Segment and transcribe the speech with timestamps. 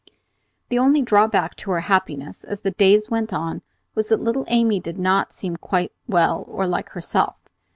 [0.69, 3.61] The only drawback to her happiness, as the days went on,
[3.93, 7.39] was that little Amy did not seem quite well or like herself.